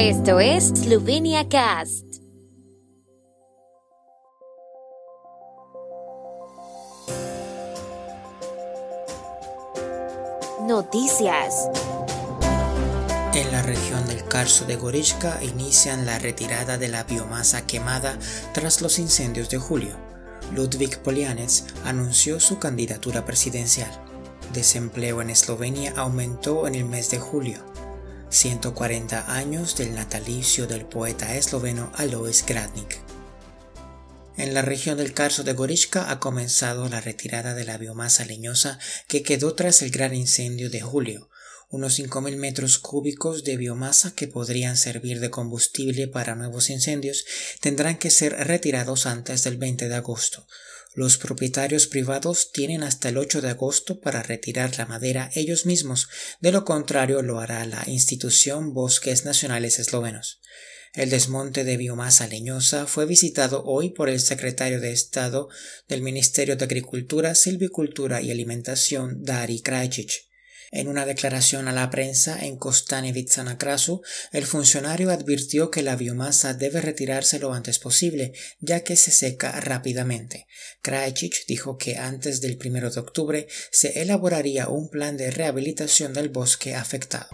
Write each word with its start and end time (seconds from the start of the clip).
Esto 0.00 0.38
es 0.38 0.68
Slovenia 0.68 1.48
Cast. 1.48 2.04
Noticias. 10.68 11.68
En 13.34 13.50
la 13.50 13.62
región 13.62 14.06
del 14.06 14.24
Carso 14.28 14.66
de 14.66 14.76
Gorichka 14.76 15.42
inician 15.42 16.06
la 16.06 16.20
retirada 16.20 16.78
de 16.78 16.86
la 16.86 17.02
biomasa 17.02 17.66
quemada 17.66 18.16
tras 18.54 18.80
los 18.80 19.00
incendios 19.00 19.50
de 19.50 19.58
julio. 19.58 19.96
Ludwig 20.54 21.02
Polianec 21.02 21.50
anunció 21.84 22.38
su 22.38 22.60
candidatura 22.60 23.24
presidencial. 23.24 23.90
Desempleo 24.52 25.22
en 25.22 25.30
Eslovenia 25.30 25.92
aumentó 25.96 26.68
en 26.68 26.76
el 26.76 26.84
mes 26.84 27.10
de 27.10 27.18
julio. 27.18 27.67
140 28.30 29.34
años 29.34 29.76
del 29.76 29.94
natalicio 29.94 30.66
del 30.66 30.84
poeta 30.84 31.34
esloveno 31.36 31.90
Alois 31.94 32.44
Gradnik. 32.46 33.00
En 34.36 34.52
la 34.52 34.62
región 34.62 34.98
del 34.98 35.14
Carso 35.14 35.44
de 35.44 35.54
Gorichka 35.54 36.10
ha 36.10 36.20
comenzado 36.20 36.88
la 36.88 37.00
retirada 37.00 37.54
de 37.54 37.64
la 37.64 37.78
biomasa 37.78 38.24
leñosa 38.24 38.78
que 39.08 39.22
quedó 39.22 39.54
tras 39.54 39.80
el 39.82 39.90
gran 39.90 40.14
incendio 40.14 40.68
de 40.68 40.80
julio, 40.82 41.30
unos 41.70 41.98
5.000 41.98 42.36
metros 42.36 42.78
cúbicos 42.78 43.44
de 43.44 43.56
biomasa 43.56 44.14
que 44.14 44.28
podrían 44.28 44.76
servir 44.76 45.20
de 45.20 45.30
combustible 45.30 46.06
para 46.06 46.34
nuevos 46.34 46.70
incendios 46.70 47.24
tendrán 47.60 47.98
que 47.98 48.10
ser 48.10 48.32
retirados 48.46 49.06
antes 49.06 49.42
del 49.44 49.56
20 49.56 49.88
de 49.88 49.94
agosto, 49.94 50.46
los 50.94 51.18
propietarios 51.18 51.86
privados 51.86 52.50
tienen 52.52 52.82
hasta 52.82 53.08
el 53.08 53.18
8 53.18 53.40
de 53.40 53.50
agosto 53.50 54.00
para 54.00 54.22
retirar 54.22 54.76
la 54.78 54.86
madera 54.86 55.30
ellos 55.34 55.66
mismos, 55.66 56.08
de 56.40 56.52
lo 56.52 56.64
contrario 56.64 57.22
lo 57.22 57.40
hará 57.40 57.64
la 57.66 57.84
institución 57.86 58.72
Bosques 58.72 59.24
Nacionales 59.24 59.78
Eslovenos. 59.78 60.40
El 60.94 61.10
desmonte 61.10 61.64
de 61.64 61.76
biomasa 61.76 62.26
leñosa 62.26 62.86
fue 62.86 63.06
visitado 63.06 63.62
hoy 63.64 63.90
por 63.90 64.08
el 64.08 64.20
secretario 64.20 64.80
de 64.80 64.92
Estado 64.92 65.48
del 65.86 66.02
Ministerio 66.02 66.56
de 66.56 66.64
Agricultura, 66.64 67.34
Silvicultura 67.34 68.22
y 68.22 68.30
Alimentación, 68.30 69.22
Dari 69.22 69.60
Krajcic. 69.60 70.27
En 70.70 70.88
una 70.88 71.06
declaración 71.06 71.66
a 71.66 71.72
la 71.72 71.88
prensa 71.88 72.44
en 72.44 72.56
Kostanjevica 72.56 73.42
na 73.42 73.56
Krasu, 73.56 74.02
el 74.32 74.44
funcionario 74.44 75.10
advirtió 75.10 75.70
que 75.70 75.82
la 75.82 75.96
biomasa 75.96 76.52
debe 76.52 76.82
retirarse 76.82 77.38
lo 77.38 77.54
antes 77.54 77.78
posible, 77.78 78.34
ya 78.60 78.80
que 78.80 78.96
se 78.96 79.10
seca 79.10 79.58
rápidamente. 79.60 80.46
Krajcic 80.82 81.46
dijo 81.46 81.78
que 81.78 81.96
antes 81.96 82.42
del 82.42 82.58
1 82.62 82.90
de 82.90 83.00
octubre 83.00 83.48
se 83.70 84.02
elaboraría 84.02 84.68
un 84.68 84.90
plan 84.90 85.16
de 85.16 85.30
rehabilitación 85.30 86.12
del 86.12 86.28
bosque 86.28 86.74
afectado. 86.74 87.28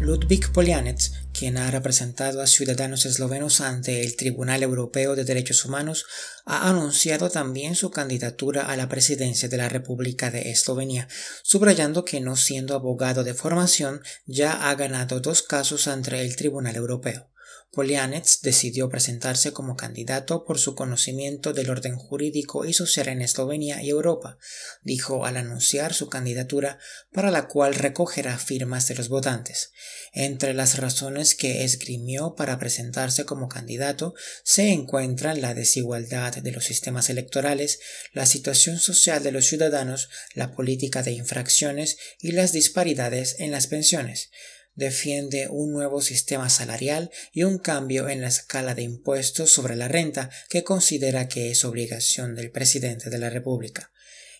Ludwig 0.00 0.52
Polianec, 0.52 1.00
quien 1.36 1.58
ha 1.58 1.70
representado 1.70 2.40
a 2.40 2.46
ciudadanos 2.46 3.04
eslovenos 3.04 3.60
ante 3.60 4.02
el 4.02 4.16
Tribunal 4.16 4.62
Europeo 4.62 5.14
de 5.14 5.24
Derechos 5.24 5.64
Humanos, 5.64 6.06
ha 6.46 6.68
anunciado 6.68 7.28
también 7.28 7.74
su 7.74 7.90
candidatura 7.90 8.62
a 8.62 8.76
la 8.76 8.88
presidencia 8.88 9.48
de 9.48 9.56
la 9.58 9.68
República 9.68 10.30
de 10.30 10.50
Eslovenia, 10.50 11.08
subrayando 11.42 12.04
que 12.04 12.20
no 12.20 12.36
siendo 12.36 12.74
abogado 12.74 13.22
de 13.22 13.34
formación 13.34 14.00
ya 14.24 14.70
ha 14.70 14.74
ganado 14.76 15.20
dos 15.20 15.42
casos 15.42 15.88
ante 15.88 16.20
el 16.22 16.36
Tribunal 16.36 16.76
Europeo. 16.76 17.28
Polianec 17.76 18.40
decidió 18.40 18.88
presentarse 18.88 19.52
como 19.52 19.76
candidato 19.76 20.46
por 20.46 20.58
su 20.58 20.74
conocimiento 20.74 21.52
del 21.52 21.68
orden 21.68 21.96
jurídico 21.96 22.64
y 22.64 22.72
social 22.72 23.08
en 23.08 23.20
Eslovenia 23.20 23.82
y 23.82 23.90
Europa, 23.90 24.38
dijo 24.82 25.26
al 25.26 25.36
anunciar 25.36 25.92
su 25.92 26.08
candidatura 26.08 26.78
para 27.12 27.30
la 27.30 27.48
cual 27.48 27.74
recogerá 27.74 28.38
firmas 28.38 28.88
de 28.88 28.94
los 28.94 29.10
votantes. 29.10 29.72
Entre 30.12 30.54
las 30.54 30.78
razones 30.78 31.34
que 31.34 31.64
esgrimió 31.64 32.34
para 32.34 32.58
presentarse 32.58 33.24
como 33.24 33.48
candidato 33.48 34.14
se 34.44 34.70
encuentran 34.70 35.40
la 35.40 35.54
desigualdad 35.54 36.36
de 36.36 36.52
los 36.52 36.64
sistemas 36.64 37.10
electorales, 37.10 37.80
la 38.12 38.26
situación 38.26 38.78
social 38.78 39.22
de 39.22 39.32
los 39.32 39.46
ciudadanos, 39.46 40.08
la 40.34 40.52
política 40.52 41.02
de 41.02 41.12
infracciones 41.12 41.98
y 42.20 42.32
las 42.32 42.52
disparidades 42.52 43.36
en 43.38 43.50
las 43.50 43.66
pensiones 43.66 44.30
defiende 44.76 45.48
un 45.50 45.72
nuevo 45.72 46.00
sistema 46.00 46.48
salarial 46.48 47.10
y 47.32 47.42
un 47.42 47.58
cambio 47.58 48.08
en 48.08 48.20
la 48.20 48.28
escala 48.28 48.74
de 48.74 48.82
impuestos 48.82 49.50
sobre 49.50 49.74
la 49.74 49.88
renta 49.88 50.30
que 50.48 50.62
considera 50.62 51.28
que 51.28 51.50
es 51.50 51.64
obligación 51.64 52.34
del 52.36 52.50
presidente 52.50 53.10
de 53.10 53.18
la 53.18 53.30
República. 53.30 53.90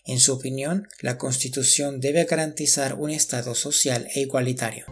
En 0.05 0.21
su 0.21 0.31
opinión, 0.31 0.87
la 1.01 1.17
Constitución 1.17 1.99
debe 1.99 2.23
garantizar 2.23 2.93
un 2.93 3.09
Estado 3.09 3.55
social 3.55 4.07
e 4.13 4.21
igualitario. 4.21 4.85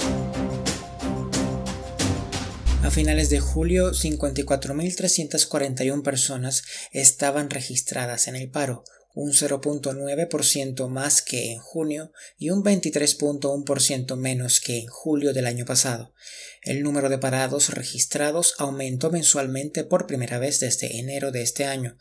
A 2.86 2.92
finales 2.92 3.32
de 3.32 3.40
julio, 3.40 3.94
54.341 3.94 6.04
personas 6.04 6.62
estaban 6.92 7.50
registradas 7.50 8.28
en 8.28 8.36
el 8.36 8.52
paro, 8.52 8.84
un 9.16 9.32
0.9% 9.32 10.88
más 10.90 11.22
que 11.22 11.54
en 11.54 11.60
junio 11.60 12.12
y 12.38 12.52
un 12.52 12.64
23.1% 12.64 14.16
menos 14.18 14.60
que 14.60 14.78
en 14.78 14.88
julio 14.88 15.34
del 15.34 15.48
año 15.48 15.66
pasado. 15.66 16.14
El 16.62 16.84
número 16.84 17.10
de 17.10 17.18
parados 17.18 17.70
registrados 17.70 18.56
aumentó 18.58 19.10
mensualmente 19.10 19.86
por 19.86 20.06
primera 20.06 20.38
vez 20.38 20.60
desde 20.60 21.00
enero 21.00 21.32
de 21.32 21.42
este 21.42 21.66
año. 21.66 21.98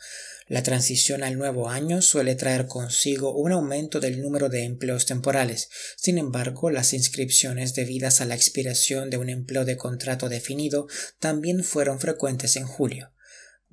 La 0.47 0.63
transición 0.63 1.23
al 1.23 1.39
nuevo 1.39 1.71
año 1.71 2.03
suele 2.03 2.35
traer 2.35 2.67
consigo 2.67 3.35
un 3.35 3.53
aumento 3.53 4.01
del 4.01 4.21
número 4.21 4.51
de 4.51 4.65
empleos 4.65 5.07
temporales. 5.07 5.71
Sin 5.97 6.19
embargo, 6.19 6.69
las 6.69 6.93
inscripciones 6.93 7.75
debidas 7.75 8.21
a 8.21 8.27
la 8.27 8.35
expiración 8.35 9.09
de 9.09 9.17
un 9.17 9.31
empleo 9.31 9.65
de 9.65 9.79
contrato 9.79 10.29
definido 10.29 10.87
también 11.19 11.65
fueron 11.65 11.99
frecuentes 11.99 12.57
en 12.57 12.67
julio. 12.67 13.14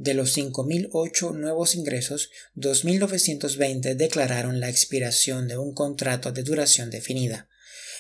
De 0.02 0.16
los 0.16 0.36
5.008 0.36 1.36
nuevos 1.36 1.76
ingresos, 1.76 2.32
2.920 2.56 3.94
declararon 3.94 4.60
la 4.60 4.68
expiración 4.68 5.48
de 5.48 5.60
un 5.60 5.76
contrato 5.76 6.32
de 6.32 6.42
duración 6.42 6.90
definida. 6.90 7.48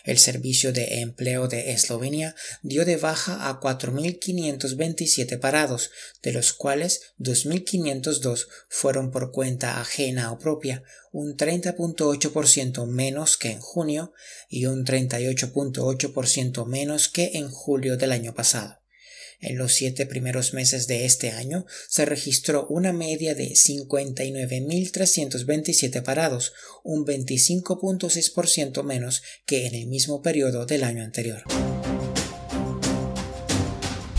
El 0.03 0.17
Servicio 0.17 0.73
de 0.73 1.01
Empleo 1.01 1.47
de 1.47 1.73
Eslovenia 1.73 2.35
dio 2.63 2.85
de 2.85 2.97
baja 2.97 3.47
a 3.47 3.59
4.527 3.59 5.39
parados, 5.39 5.91
de 6.23 6.31
los 6.31 6.53
cuales 6.53 7.13
2.502 7.19 8.47
fueron 8.67 9.11
por 9.11 9.31
cuenta 9.31 9.79
ajena 9.79 10.31
o 10.31 10.39
propia, 10.39 10.81
un 11.11 11.37
30.8% 11.37 12.87
menos 12.87 13.37
que 13.37 13.51
en 13.51 13.59
junio 13.59 14.11
y 14.49 14.65
un 14.65 14.85
38.8% 14.85 16.65
menos 16.65 17.09
que 17.09 17.29
en 17.35 17.51
julio 17.51 17.95
del 17.95 18.11
año 18.11 18.33
pasado. 18.33 18.80
En 19.41 19.57
los 19.57 19.73
siete 19.73 20.05
primeros 20.05 20.53
meses 20.53 20.85
de 20.85 21.05
este 21.05 21.31
año 21.31 21.65
se 21.89 22.05
registró 22.05 22.67
una 22.67 22.93
media 22.93 23.33
de 23.33 23.53
59.327 23.53 26.03
parados, 26.03 26.53
un 26.83 27.07
25.6% 27.07 28.83
menos 28.83 29.23
que 29.47 29.65
en 29.65 29.73
el 29.73 29.87
mismo 29.87 30.21
periodo 30.21 30.67
del 30.67 30.83
año 30.83 31.03
anterior. 31.03 31.41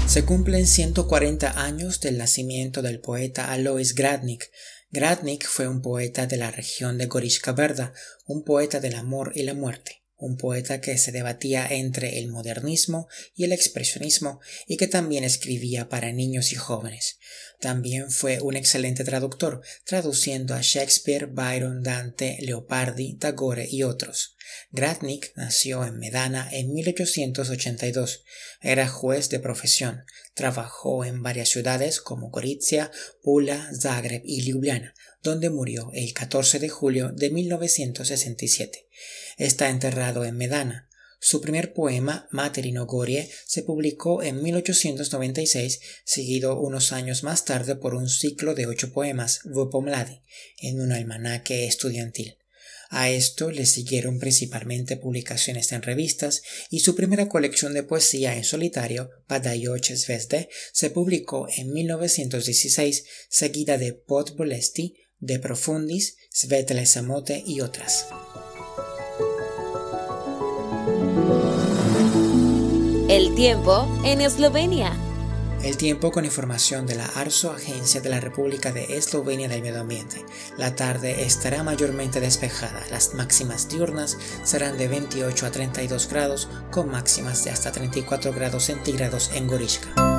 Se 0.09 0.25
cumplen 0.25 0.67
140 0.67 1.65
años 1.65 2.01
del 2.01 2.19
nacimiento 2.19 2.83
del 2.83 2.99
poeta 3.01 3.53
Alois 3.53 3.95
Gradnik. 3.95 4.51
Gradnik 4.91 5.47
fue 5.47 5.69
un 5.69 5.83
poeta 5.83 6.27
de 6.27 6.37
la 6.37 6.51
región 6.51 6.99
de 6.99 7.07
Gorishka 7.07 7.53
Verda, 7.53 7.95
un 8.27 8.43
poeta 8.43 8.81
del 8.81 8.97
amor 8.97 9.31
y 9.37 9.45
la 9.45 9.55
muerte 9.55 10.02
un 10.23 10.37
poeta 10.37 10.81
que 10.81 10.99
se 10.99 11.11
debatía 11.11 11.67
entre 11.69 12.21
el 12.21 12.29
modernismo 12.29 13.09
y 13.35 13.43
el 13.43 13.53
expresionismo 13.53 14.41
y 14.69 14.77
que 14.77 14.87
también 14.87 15.25
escribía 15.25 15.89
para 15.89 16.13
niños 16.13 16.53
y 16.53 16.55
jóvenes. 16.55 17.19
También 17.61 18.11
fue 18.11 18.41
un 18.41 18.57
excelente 18.57 19.03
traductor, 19.03 19.63
traduciendo 19.85 20.55
a 20.55 20.61
Shakespeare, 20.63 21.27
Byron, 21.27 21.83
Dante, 21.83 22.39
Leopardi, 22.41 23.15
Tagore 23.15 23.67
y 23.69 23.83
otros. 23.83 24.37
Gradnik 24.71 25.33
nació 25.37 25.85
en 25.85 25.99
Medana 25.99 26.49
en 26.51 26.73
1882. 26.73 28.25
Era 28.61 28.89
juez 28.89 29.29
de 29.29 29.41
profesión. 29.41 30.05
Trabajó 30.35 31.05
en 31.05 31.23
varias 31.23 31.51
ciudades 31.51 32.01
como 32.01 32.31
Gorizia, 32.31 32.91
Pula, 33.23 33.71
Zagreb 33.79 34.23
y 34.25 34.43
Ljubljana, 34.43 34.95
donde 35.23 35.51
murió 35.51 35.91
el 35.95 36.13
14 36.13 36.59
de 36.59 36.69
julio 36.69 37.11
de 37.15 37.31
1967. 37.31 38.89
Está 39.37 39.69
enterrado 39.69 40.25
en 40.25 40.37
Medana. 40.37 40.89
Su 41.25 41.41
primer 41.41 41.73
poema, 41.73 42.27
Materino 42.33 42.85
Gorie, 42.85 43.31
se 43.47 43.63
publicó 43.63 44.25
en 44.25 44.43
1896, 44.43 45.81
seguido 46.05 46.59
unos 46.59 46.91
años 46.91 47.23
más 47.23 47.45
tarde 47.45 47.77
por 47.77 47.95
un 47.95 48.09
ciclo 48.09 48.57
de 48.57 48.67
ocho 48.67 48.93
poemas, 48.93 49.41
Vopomladi, 49.45 50.21
en 50.61 50.81
un 50.81 50.91
almanaque 50.91 51.67
estudiantil. 51.67 52.42
A 52.95 53.09
esto 53.09 53.51
le 53.51 53.65
siguieron 53.65 54.19
principalmente 54.19 54.99
publicaciones 54.99 55.73
en 55.73 55.81
revistas 55.81 56.43
y 56.69 56.81
su 56.81 56.95
primera 56.95 57.27
colección 57.27 57.73
de 57.73 57.83
poesía 57.83 58.37
en 58.37 58.45
solitario, 58.45 59.09
Padayoch 59.27 59.87
Zvezde, 59.97 60.51
se 60.75 60.91
publicó 60.91 61.49
en 61.57 61.73
1916, 61.73 63.05
seguida 63.31 63.79
de 63.79 63.95
Pot 63.95 64.37
Bolesti, 64.37 64.95
De 65.21 65.39
Profundis, 65.39 66.19
Svetle 66.31 66.85
Samote 66.85 67.43
y 67.47 67.63
otras. 67.63 68.09
El 73.09 73.35
tiempo 73.35 73.89
en 74.05 74.21
Eslovenia. 74.21 75.12
El 75.63 75.77
tiempo 75.77 76.11
con 76.11 76.25
información 76.25 76.87
de 76.87 76.97
la 76.97 77.07
ARSO, 77.07 77.53
Agencia 77.53 78.01
de 78.01 78.11
la 78.11 78.19
República 78.19 78.73
de 78.73 78.97
Eslovenia 78.97 79.49
del 79.49 79.63
Medio 79.63 79.81
Ambiente. 79.81 80.27
La 80.59 80.75
tarde 80.75 81.25
estará 81.25 81.63
mayormente 81.63 82.21
despejada. 82.21 82.83
Las 82.91 83.15
máximas 83.15 83.69
diurnas 83.69 84.19
serán 84.43 84.77
de 84.77 84.89
28 84.89 85.47
a 85.47 85.51
32 85.53 86.09
grados, 86.09 86.49
con 86.73 86.91
máximas 86.91 87.45
de 87.45 87.51
hasta 87.51 87.71
34 87.71 88.33
grados 88.33 88.65
centígrados 88.65 89.31
en 89.35 89.47
Gorishka. 89.47 90.12